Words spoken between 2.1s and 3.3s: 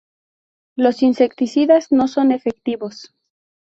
efectivos.